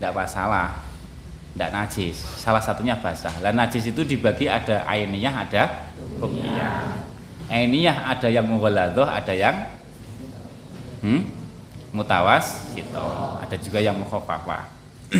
[0.00, 0.82] tidak masalah.
[1.54, 2.16] Tidak najis.
[2.40, 3.32] Salah satunya basah.
[3.40, 7.06] Lah najis itu dibagi ada ainiyah, ada ruqyah.
[7.46, 9.70] Ainiyah ada yang mughaladoh, ada yang
[11.00, 11.22] hmm,
[11.94, 13.06] mutawas gitu.
[13.40, 14.68] Ada juga yang mukhafafah.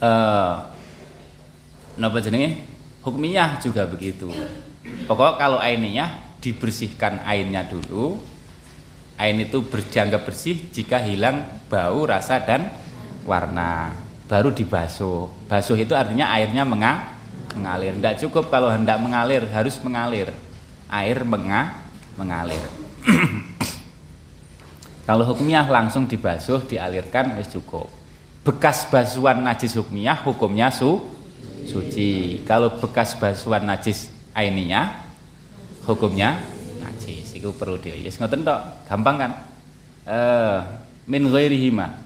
[0.00, 0.52] eh
[2.00, 2.69] napa jenenge?
[3.00, 4.28] Hukmiyah juga begitu.
[5.08, 8.20] Pokok kalau ainiyah dibersihkan ainnya dulu.
[9.20, 12.72] Ain itu berjangka bersih jika hilang bau, rasa dan
[13.28, 13.92] warna.
[14.24, 15.28] Baru dibasuh.
[15.44, 17.20] Basuh itu artinya airnya mengalir
[17.54, 17.96] mengalir.
[17.98, 20.30] Tidak cukup kalau hendak mengalir, harus mengalir.
[20.90, 21.78] Air menga,
[22.18, 22.62] mengalir.
[25.08, 27.90] kalau hukmiyah langsung dibasuh, dialirkan, wis cukup.
[28.42, 30.98] Bekas basuhan najis hukmiyah, hukumnya su,
[31.66, 32.40] suci.
[32.46, 35.04] Kalau bekas basuhan najis aininya,
[35.84, 36.40] hukumnya
[36.80, 37.36] najis.
[37.36, 37.80] Itu perlu.
[37.82, 39.32] Yes, ngoten tok, gampang kan?
[40.08, 40.58] Eh,
[41.08, 42.00] min ghairihi ma.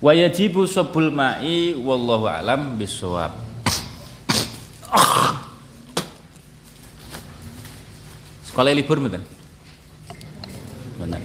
[0.00, 3.36] Wa yajibu sabul ma'i wallahu alam bisawab.
[8.48, 9.22] Sekolah libur mboten?
[10.98, 11.22] Benar.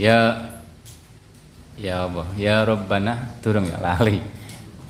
[0.00, 0.51] Ya
[1.82, 4.22] Ya Allah, ya Rabbana turun ya lali.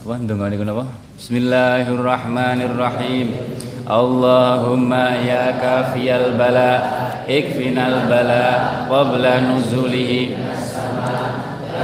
[0.05, 0.93] Apa ndonga niku napa?
[1.17, 3.33] Bismillahirrahmanirrahim.
[3.89, 6.85] Allahumma ya kafiyal bala
[7.25, 10.37] ikfinal bala qabla nuzulihi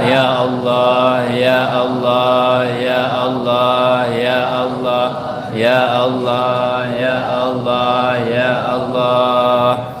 [0.05, 5.09] Ya Allah, Ya Allah, Ya Allah, Ya Allah,
[5.57, 7.17] Ya Allah, Ya
[7.49, 9.73] Allah, Ya Allah.
[9.89, 9.98] Allahumma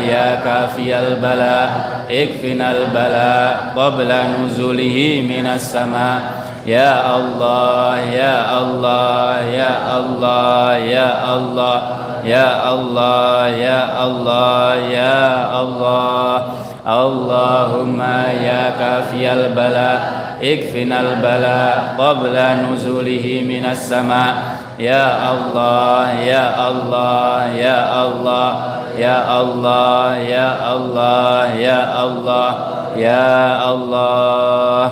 [0.00, 10.72] ya kafiyal bala ikfinal bala qabla nuzulihi minas sama Ya Allah ya Allah ya Allah
[10.82, 11.76] ya Allah
[12.24, 15.20] ya Allah ya Allah ya
[15.52, 16.32] Allah
[16.80, 19.92] Allahumma ya kafiyal bala
[20.40, 28.48] ikfinal bala qabla nuzulihi minas sama Ya Allah ya Allah ya Allah
[28.92, 32.50] ya Allah ya Allah ya Allah
[32.92, 33.28] ya
[33.64, 34.84] Allah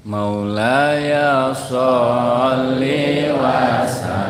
[0.00, 4.29] Maulaya salli wa sallim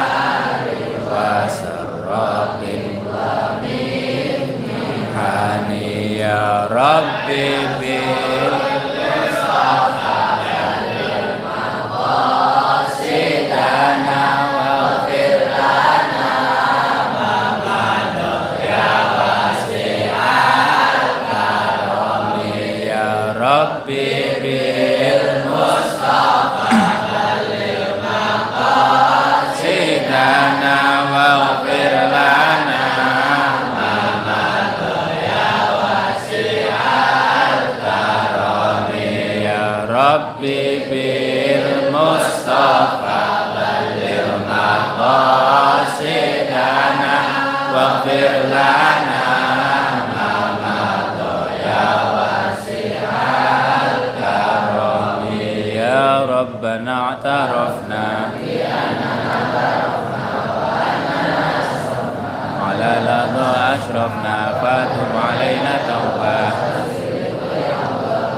[56.61, 58.05] ربنا اعترفنا.
[58.37, 59.25] بأننا
[62.65, 63.37] على الأرض
[63.73, 66.39] أشرفنا فاتم علينا توبة.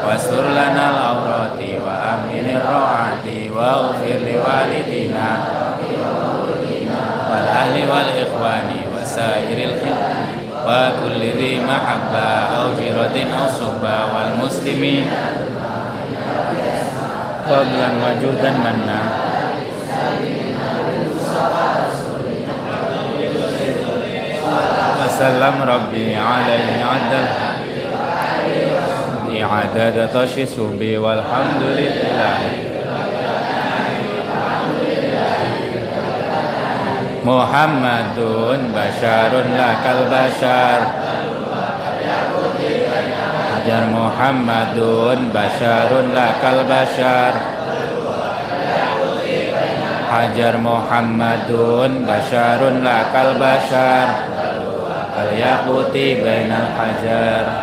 [0.08, 5.30] واستر لنا العورات وأمن الروعات واغفر لوالدينا
[7.30, 10.04] والأهل والإخوان وسائر الخلق
[10.68, 15.12] وكل ذي محبة أو جرة أو صحبة والمسلمين.
[17.50, 19.00] فضلا وجودا منا
[25.06, 27.28] وسلم ربي عليه عدل
[29.44, 32.38] عدد طش سبي والحمد لله
[37.26, 38.20] محمد
[38.76, 41.03] بشر لا كالبشر
[43.64, 47.32] hajar Muhammadun basharun lakal bashar.
[50.11, 54.07] Hajar Muhammadun basharun lakal bashar.
[55.16, 57.62] Al yaquti bainal hajar.